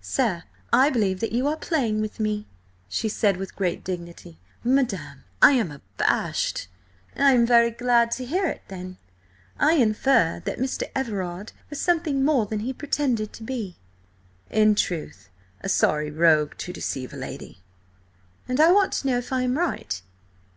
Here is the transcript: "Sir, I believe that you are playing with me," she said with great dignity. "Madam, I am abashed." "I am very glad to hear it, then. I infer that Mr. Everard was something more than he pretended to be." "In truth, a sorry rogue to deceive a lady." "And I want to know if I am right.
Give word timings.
"Sir, 0.00 0.44
I 0.72 0.90
believe 0.90 1.18
that 1.18 1.32
you 1.32 1.48
are 1.48 1.56
playing 1.56 2.00
with 2.00 2.20
me," 2.20 2.46
she 2.88 3.08
said 3.08 3.36
with 3.36 3.56
great 3.56 3.82
dignity. 3.82 4.38
"Madam, 4.62 5.24
I 5.42 5.54
am 5.54 5.72
abashed." 5.72 6.68
"I 7.16 7.32
am 7.32 7.44
very 7.44 7.72
glad 7.72 8.12
to 8.12 8.24
hear 8.24 8.46
it, 8.46 8.62
then. 8.68 8.98
I 9.58 9.72
infer 9.72 10.40
that 10.44 10.60
Mr. 10.60 10.84
Everard 10.94 11.50
was 11.68 11.80
something 11.80 12.24
more 12.24 12.46
than 12.46 12.60
he 12.60 12.72
pretended 12.72 13.32
to 13.32 13.42
be." 13.42 13.74
"In 14.50 14.76
truth, 14.76 15.30
a 15.62 15.68
sorry 15.68 16.12
rogue 16.12 16.56
to 16.58 16.72
deceive 16.72 17.12
a 17.12 17.16
lady." 17.16 17.58
"And 18.46 18.60
I 18.60 18.70
want 18.70 18.92
to 18.92 19.06
know 19.08 19.18
if 19.18 19.32
I 19.32 19.42
am 19.42 19.58
right. 19.58 20.00